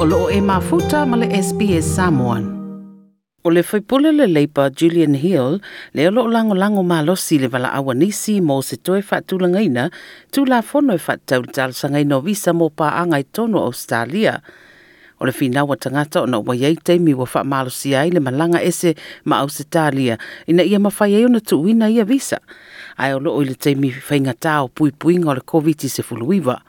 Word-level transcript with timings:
o 0.00 0.04
loo 0.04 0.26
e 0.30 0.40
mafuta 0.42 1.06
ma 1.06 1.14
le 1.16 1.28
SPS 1.42 1.86
Samoan. 1.96 2.44
O 3.44 3.50
le 3.50 3.62
whaipule 3.62 4.10
le 4.12 4.26
leipa 4.26 4.70
Julian 4.74 5.14
Hill, 5.14 5.60
le 5.94 6.08
olo 6.08 6.24
o 6.26 6.28
lango 6.28 6.54
lango 6.58 6.82
mā 6.82 6.98
losi 7.04 7.38
le 7.38 7.46
wala 7.52 7.70
awa 7.72 7.94
nisi 7.94 8.40
se 8.62 8.76
toe 8.82 8.98
whaatula 9.00 9.48
ngaina, 9.54 9.90
tū 10.32 10.46
la 10.48 10.62
whono 10.62 10.94
e 10.94 10.98
whaatau 10.98 11.42
le 11.46 11.52
tāle 11.52 12.24
visa 12.24 12.52
mo 12.52 12.68
pā 12.74 12.88
angai 13.02 13.24
tono 13.30 13.58
Australia. 13.64 14.42
O 15.20 15.26
le 15.26 15.30
whinawa 15.32 15.76
tangata 15.76 16.22
o 16.22 16.26
na 16.26 16.38
wai 16.38 16.64
ei 16.64 16.76
teimi 16.76 17.14
wa 17.14 17.26
wha 17.32 17.44
malosi 17.44 17.94
ai 17.94 18.10
le 18.10 18.18
malanga 18.20 18.62
ese 18.64 18.96
ma 19.24 19.38
au 19.38 19.46
Italia 19.48 20.18
ina 20.46 20.62
ia 20.64 20.78
mawhai 20.78 21.14
eo 21.22 21.28
na 21.28 21.40
tu 21.40 21.62
wina 21.62 21.88
ia 21.88 22.04
visa. 22.04 22.38
Ai 22.98 23.12
o 23.14 23.20
loo 23.20 23.42
i 23.42 23.44
le 23.44 23.54
teimi 23.54 23.92
whaingata 24.10 24.62
o 24.64 24.68
pui 24.68 24.90
pui 24.90 25.16
ngā 25.18 25.34
le 25.34 25.40
COVID-19 25.40 25.88
se 25.88 26.02
fuluiwa. 26.02 26.60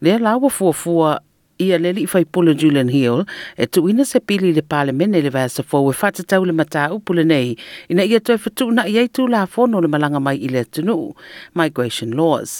Lea 0.00 0.18
lawa 0.18 0.50
fua 0.50 0.72
fua 0.72 1.18
ia 1.58 1.74
leli 1.82 1.98
li 2.06 2.06
fai 2.12 2.22
pula 2.32 2.52
Julian 2.60 2.86
Hill 2.94 3.20
e 3.58 3.64
tu 3.72 3.80
ina 3.90 4.04
se 4.10 4.20
pili 4.28 4.50
le 4.56 4.62
pale 4.72 4.92
mene 4.98 5.18
le 5.24 5.30
vasa 5.34 5.62
fo 5.70 5.78
e 5.82 5.82
we 5.90 5.92
fata 6.00 6.22
tau 6.30 6.42
le 6.48 6.54
mata 6.60 6.82
upu 6.96 7.10
le 7.18 7.24
nei 7.30 7.50
ina 7.92 8.02
ia 8.10 8.20
toi 8.26 8.38
fatu 8.44 8.64
na 8.76 8.82
ia 8.94 9.02
tu 9.16 9.22
la 9.32 9.40
fono 9.54 9.76
le 9.82 9.88
malanga 9.94 10.20
mai 10.26 10.36
ile 10.46 10.62
tunu 10.72 10.96
migration 11.58 12.10
laws 12.18 12.52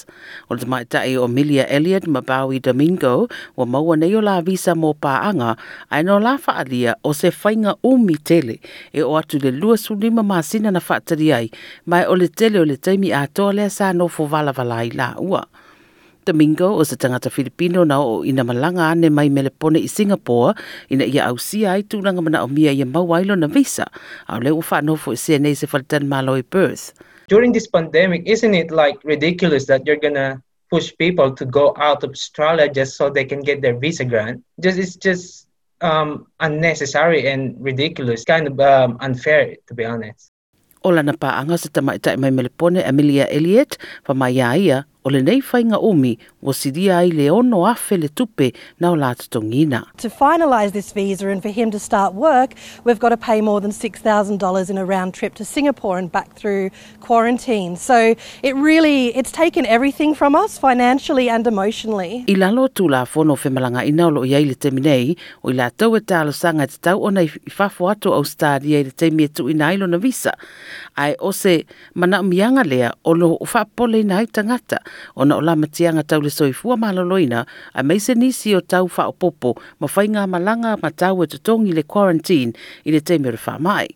o 0.51 0.59
le 0.59 0.65
mai 0.71 0.83
tae 0.93 1.15
o 1.15 1.27
Milia 1.37 1.65
Elliot 1.77 2.07
Mabawi 2.15 2.57
Domingo 2.67 3.15
wa 3.59 3.65
maua 3.73 3.95
nei 4.01 4.15
o 4.19 4.21
la 4.29 4.37
visa 4.49 4.73
mo 4.83 4.91
paanga 5.05 5.51
a 5.55 5.97
aino 6.03 6.15
la 6.27 6.35
fa 6.45 6.53
alia 6.63 6.93
o 7.07 7.11
se 7.21 7.29
fainga 7.41 7.73
umi 7.91 8.17
tele 8.29 8.57
e 8.91 9.01
o 9.09 9.13
atu 9.21 9.39
le 9.43 9.51
lua 9.61 9.77
sulima 9.85 10.23
masina 10.33 10.71
na 10.75 10.81
fata 10.89 11.15
riai 11.21 11.47
mai 11.91 12.03
o 12.11 12.15
le 12.21 12.27
tele 12.39 12.57
o 12.59 12.65
le 12.71 12.75
taimi 12.85 13.15
atoa 13.23 13.53
lea 13.57 13.69
sa 13.77 13.93
no 13.99 14.05
fo 14.15 14.23
vala 14.33 14.51
vala 14.59 14.83
i 14.83 14.91
la 14.99 15.09
ua 15.31 15.43
Domingo 16.29 16.77
o 16.77 16.85
sa 16.85 16.93
tangata 17.01 17.33
Filipino 17.33 17.89
na 17.89 17.97
o 18.05 18.21
ina 18.21 18.45
malanga 18.45 18.93
ane 18.93 19.09
mai 19.09 19.33
melepone 19.33 19.81
i 19.81 19.89
Singapore 19.89 20.53
ina 20.93 21.09
ia 21.09 21.25
au 21.33 21.41
sia 21.41 21.81
i 21.81 21.81
tūranga 21.81 22.21
mana 22.21 22.45
o 22.45 22.49
mia 22.53 22.69
ia 22.69 22.85
mawailo 22.85 23.33
na 23.33 23.49
visa. 23.49 23.89
Au 24.29 24.37
leo 24.37 24.61
whanofo 24.61 25.17
i 25.17 25.19
CNA 25.19 25.57
se 25.57 25.65
whalitan 25.65 26.05
malo 26.05 26.37
i 26.37 26.45
Perth. 26.45 26.93
During 27.33 27.57
this 27.57 27.65
pandemic, 27.65 28.29
isn't 28.29 28.53
it 28.53 28.69
like 28.69 29.01
ridiculous 29.09 29.65
that 29.73 29.89
you're 29.89 30.01
gonna 30.01 30.37
push 30.69 30.93
people 31.01 31.33
to 31.33 31.49
go 31.49 31.73
out 31.81 32.05
of 32.05 32.13
Australia 32.13 32.69
just 32.69 33.01
so 33.01 33.09
they 33.09 33.25
can 33.25 33.41
get 33.41 33.65
their 33.65 33.77
visa 33.81 34.05
grant? 34.05 34.45
Just 34.61 34.77
it's 34.77 34.97
just 35.01 35.49
um, 35.85 36.29
unnecessary 36.45 37.25
and 37.29 37.57
ridiculous, 37.61 38.25
kind 38.29 38.45
of 38.49 38.57
um, 38.61 38.97
unfair 39.05 39.57
to 39.69 39.73
be 39.73 39.85
honest. 39.89 40.29
Ola 40.85 41.03
na 41.05 41.13
paanga 41.17 41.57
sa 41.61 41.69
tamaita 41.73 42.13
i 42.17 42.17
mai 42.21 42.31
melepone 42.33 42.81
Amelia 42.85 43.27
Elliott, 43.33 43.77
pa 44.05 44.13
mai 44.17 44.37
ia 44.41 44.85
o 45.07 45.11
le 45.11 45.21
nei 45.23 45.39
fainga 45.41 45.79
umi 45.81 46.19
o 46.43 46.51
siria 46.53 46.97
ai 46.99 47.11
le 47.15 47.29
ono 47.31 47.59
afe 47.71 47.97
le 48.01 48.09
tupe 48.09 48.53
na 48.81 48.91
o 48.91 48.97
latatongina. 48.97 49.83
To 49.99 50.09
finalise 50.11 50.73
this 50.73 50.93
visa 50.93 51.29
and 51.29 51.41
for 51.43 51.51
him 51.51 51.71
to 51.71 51.79
start 51.79 52.15
work, 52.15 52.55
we've 52.85 52.99
got 52.99 53.11
to 53.11 53.17
pay 53.17 53.41
more 53.41 53.61
than 53.61 53.71
$6,000 53.71 54.71
in 54.71 54.79
a 54.79 54.85
round 54.85 55.15
trip 55.15 55.35
to 55.35 55.45
Singapore 55.45 55.99
and 55.99 56.11
back 56.11 56.35
through 56.35 56.71
quarantine. 57.01 57.77
So 57.77 58.17
it 58.43 58.57
really, 58.57 59.15
it's 59.17 59.31
taken 59.31 59.67
everything 59.67 60.15
from 60.15 60.35
us 60.35 60.59
financially 60.59 61.29
and 61.31 61.47
emotionally. 61.47 62.25
I 62.29 62.33
lalo 62.35 62.67
tu 62.69 62.89
la 62.89 63.05
fono 63.05 63.37
fe 63.37 63.51
malanga 63.51 63.87
ina 63.87 64.07
o 64.07 64.11
lo 64.11 64.21
iai 64.25 64.47
le 64.49 64.55
teminei, 64.57 65.17
o 65.45 65.51
i 65.51 65.53
la 65.55 65.69
tau 65.71 65.95
e 65.97 66.01
talo 66.01 66.33
sanga 66.35 66.67
te 66.67 66.79
tau 66.83 67.05
ona 67.07 67.23
i 67.23 67.27
fafu 67.49 67.89
ato 67.89 68.13
au 68.13 68.25
stadia 68.25 68.81
i 68.81 68.83
le 68.85 68.91
teimia 68.91 69.29
e 69.29 69.29
tu 69.33 69.49
ina 69.49 69.73
ilo 69.73 69.87
na 69.87 69.97
visa. 69.97 70.35
Ai 70.99 71.15
ose 71.21 71.65
mana 71.95 72.19
umianga 72.25 72.65
lea 72.67 72.91
o 73.05 73.13
lo 73.15 73.37
ufapole 73.41 74.01
ina 74.03 74.17
i 74.17 74.27
tangata 74.27 74.79
ona 75.17 75.37
o 75.37 75.41
lama 75.41 75.67
tianga 75.67 76.03
tau 76.07 76.19
le 76.21 76.31
soifua 76.31 76.77
maloloina 76.77 77.47
a 77.75 77.83
meise 77.83 78.15
nisi 78.23 78.55
o 78.55 78.61
tau 78.61 78.87
fa 78.89 79.05
popo 79.23 79.53
ma 79.81 79.87
fai 79.95 80.07
ngā 80.15 80.25
malanga 80.35 80.75
ma 80.83 80.91
tau 81.03 81.23
e 81.23 81.27
tutongi 81.35 81.73
le 81.79 81.83
quarantine 81.93 82.53
i 82.85 82.91
le 82.91 83.01
teme 83.01 83.31
re 83.31 83.59
mai. 83.59 83.87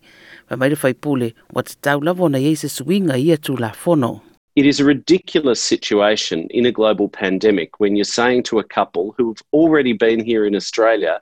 Ma 0.50 0.56
maire 0.56 0.76
fai 0.76 0.92
pule, 0.94 1.32
wat 1.52 1.76
tau 1.82 1.98
lavona 2.00 2.38
i 2.40 2.44
eise 2.52 2.68
suinga 2.68 3.16
ia 3.18 3.36
tu 3.36 3.56
la 3.56 3.70
fono. 3.70 4.22
It 4.54 4.66
is 4.66 4.80
a 4.80 4.84
ridiculous 4.84 5.62
situation 5.62 6.46
in 6.50 6.66
a 6.66 6.72
global 6.72 7.08
pandemic 7.08 7.80
when 7.80 7.96
you're 7.96 8.04
saying 8.18 8.42
to 8.44 8.58
a 8.58 8.64
couple 8.64 9.14
who 9.16 9.28
have 9.28 9.42
already 9.54 9.94
been 9.94 10.20
here 10.22 10.44
in 10.44 10.54
Australia, 10.54 11.20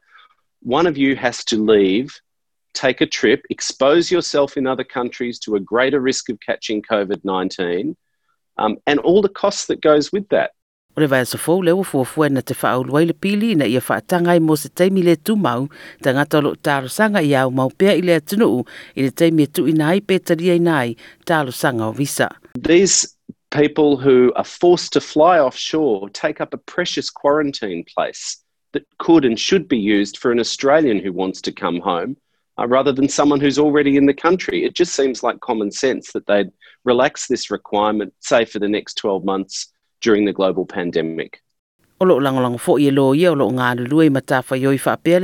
one 0.63 0.85
of 0.89 0.99
you 0.99 1.15
has 1.15 1.45
to 1.45 1.57
leave, 1.57 2.21
take 2.75 3.01
a 3.01 3.07
trip, 3.07 3.45
expose 3.49 4.11
yourself 4.11 4.57
in 4.57 4.67
other 4.67 4.83
countries 4.83 5.39
to 5.41 5.55
a 5.55 5.61
greater 5.61 6.01
risk 6.01 6.29
of 6.29 6.41
catching 6.41 6.83
COVID 6.83 7.25
19, 7.25 7.95
um, 8.61 8.77
and 8.87 9.01
all 9.01 9.23
the 9.23 9.29
costs 9.29 9.67
that 9.67 9.81
goes 9.81 10.13
with 10.13 10.29
that. 10.29 10.51
O 10.97 11.01
le 11.01 11.07
vai 11.07 11.25
te 11.25 11.37
le 11.39 13.15
pili 13.15 13.55
ia 13.67 14.41
mo 14.41 14.55
se 14.57 14.69
le 14.79 15.17
tumau 15.17 15.71
i 16.05 18.01
le 18.03 18.21
atunuu 18.21 18.67
i 18.97 19.01
le 19.01 20.93
pe 21.31 21.81
o 21.81 21.93
visa 21.93 22.29
These 22.61 23.17
people 23.51 23.97
who 23.97 24.33
are 24.35 24.45
forced 24.45 24.93
to 24.93 25.01
fly 25.01 25.39
offshore 25.39 26.11
take 26.11 26.41
up 26.41 26.53
a 26.53 26.59
precious 26.59 27.09
quarantine 27.09 27.85
place 27.97 28.37
that 28.73 28.85
could 28.99 29.25
and 29.25 29.39
should 29.39 29.69
be 29.69 29.79
used 29.79 30.19
for 30.19 30.31
an 30.33 30.39
Australian 30.41 30.99
who 30.99 31.13
wants 31.13 31.41
to 31.43 31.53
come 31.53 31.81
home 31.81 32.17
uh, 32.59 32.67
rather 32.67 32.93
than 32.93 33.09
someone 33.09 33.41
who's 33.41 33.59
already 33.59 33.97
in 33.97 34.07
the 34.07 34.15
country. 34.15 34.65
It 34.65 34.75
just 34.75 34.95
seems 34.95 35.23
like 35.23 35.41
common 35.41 35.71
sense 35.71 36.13
that 36.13 36.27
they'd 36.27 36.53
relax 36.85 37.27
this 37.29 37.51
requirement, 37.51 38.13
say 38.21 38.45
for 38.45 38.59
the 38.59 38.69
next 38.69 38.95
12 38.95 39.25
months 39.25 39.73
during 40.01 40.25
the 40.25 40.33
global 40.33 40.65
pandemic. 40.67 41.43
fo 42.01 42.09
lo 42.09 42.17
ngā 42.17 43.73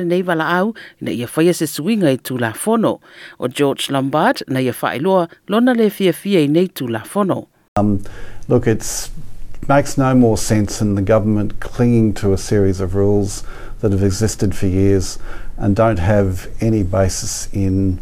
nei 0.04 0.22
wala 0.22 0.44
au 0.60 0.74
na 1.00 1.10
suinga 1.10 2.12
i 2.12 2.52
fono. 2.52 3.00
O 3.40 3.48
George 3.48 3.90
Lombard 3.90 4.42
na 4.48 4.60
lona 5.48 5.72
le 5.74 5.90
fia 5.90 6.12
fia 6.12 6.40
i 6.42 6.46
nei 6.46 6.68
fono. 7.04 7.48
Um, 7.76 8.02
look, 8.48 8.66
it 8.66 9.08
makes 9.68 9.96
no 9.96 10.14
more 10.14 10.36
sense 10.36 10.82
in 10.82 10.94
the 10.96 11.02
government 11.02 11.58
clinging 11.60 12.12
to 12.14 12.34
a 12.34 12.38
series 12.38 12.80
of 12.80 12.94
rules 12.94 13.42
that 13.80 13.92
have 13.92 14.02
existed 14.02 14.54
for 14.54 14.66
years 14.66 15.18
and 15.56 15.74
don't 15.74 15.98
have 15.98 16.46
any 16.60 16.82
basis 16.82 17.48
in 17.52 18.00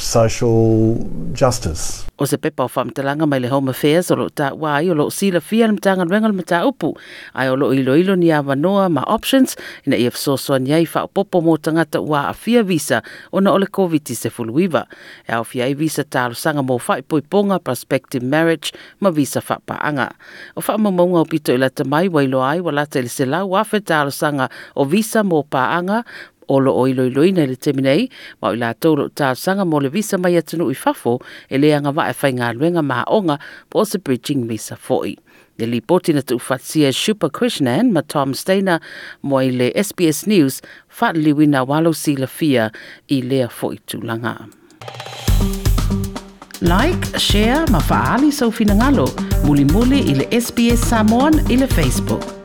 social 0.00 0.96
justice. 1.36 2.06
O 2.16 2.24
se 2.26 2.36
pepa 2.38 2.64
o 2.64 2.68
whamitalanga 2.74 3.26
mai 3.28 3.38
le 3.40 3.50
Home 3.52 3.70
Affairs 3.70 4.10
o 4.10 4.16
lo 4.16 4.28
ta 4.30 4.54
wai 4.54 4.88
o 4.90 4.94
lo 4.96 5.10
sila 5.12 5.40
fia 5.40 5.66
na 5.68 5.72
mtanga 5.76 6.04
nwenga 6.06 6.28
na 6.32 6.64
upu. 6.66 6.96
Ai 7.34 7.48
o 7.48 7.54
lo 7.56 7.72
ilo 7.74 7.96
ilo 7.96 8.16
ni 8.16 8.32
awanoa 8.32 8.88
ma 8.90 9.04
options 9.06 9.56
ina 9.86 9.96
i 9.96 10.06
afso 10.08 10.36
soa 10.38 10.58
ni 10.58 10.72
ai 10.72 10.84
wha 10.86 11.06
popo 11.08 11.40
mo 11.40 11.56
ta 11.58 11.70
wā 11.72 12.30
a 12.30 12.32
fia 12.32 12.62
visa 12.62 13.02
o 13.30 13.40
na 13.40 13.52
ole 13.52 13.66
COVID-19 13.66 14.14
se 14.16 14.30
fuluiva. 14.30 14.86
E 15.28 15.32
au 15.32 15.44
fia 15.44 15.66
i 15.68 15.74
visa 15.74 16.02
ta 16.04 16.30
sanga 16.32 16.62
mo 16.62 16.78
wha 16.78 16.96
ipoi 16.98 17.20
ponga 17.20 17.60
prospective 17.60 18.22
marriage 18.24 18.72
ma 19.00 19.10
visa 19.10 19.40
wha 19.44 19.58
paanga. 19.66 20.08
O 20.56 20.62
wha 20.64 20.78
ma 20.78 20.90
maunga 20.90 21.20
o 21.20 21.24
pito 21.24 21.52
ila 21.52 21.70
tamai 21.70 22.08
wailo 22.08 22.40
ai 22.42 22.60
wala 22.60 22.80
lata 22.82 22.98
ili 22.98 23.08
se 23.12 23.26
lau 23.26 23.52
wafe 23.52 23.80
ta 23.84 24.08
sanga 24.10 24.48
o 24.74 24.84
visa 24.84 25.22
mo 25.22 25.42
paanga 25.44 26.02
Olo 26.48 26.72
o 26.76 26.88
ilo 26.88 27.04
ilo 27.06 27.24
ina 27.24 27.46
le 27.46 27.54
te 27.56 27.72
minei, 27.72 28.08
ma 28.42 28.48
o 28.48 28.54
i 28.56 29.08
ta 29.14 29.34
sanga 29.34 29.64
mo 29.64 29.78
le 29.78 29.88
visa 29.90 30.16
mai 30.18 30.32
atunu 30.36 30.70
i 30.70 30.74
fafo 30.74 31.20
e 31.50 31.56
leanga 31.58 31.90
wa 31.94 32.08
e 32.08 32.14
whai 32.22 32.32
ngā 32.32 32.48
luenga 32.56 32.82
maonga 32.82 33.36
po 33.70 33.84
se 33.84 33.98
bridging 33.98 34.48
visa 34.48 34.76
fo'i. 34.76 35.14
Le 35.58 35.66
lipoti 35.66 36.12
na 36.14 36.22
tuufatsia 36.22 36.92
Shupa 36.92 37.28
Krishnan 37.30 37.92
ma 37.92 38.00
Tom 38.02 38.32
Steiner 38.32 38.80
mo 39.22 39.40
i 39.42 39.50
le 39.50 39.72
SBS 39.76 40.26
News 40.26 40.62
whaatliwi 40.98 41.48
na 41.48 41.64
walo 41.64 41.92
sila 41.94 42.26
fia 42.26 42.70
i 43.10 43.20
lea 43.22 43.48
fo'i 43.48 43.76
tūlanga. 43.86 44.36
Like, 46.60 47.06
share, 47.20 47.66
ma 47.70 47.78
faali 47.78 48.32
sau 48.34 48.50
finangalo, 48.50 49.04
muli 49.46 49.64
muli 49.68 50.00
ile 50.00 50.24
le 50.24 50.40
SBS 50.40 50.80
Samoan 50.88 51.38
i 51.50 51.60
Facebook. 51.66 52.37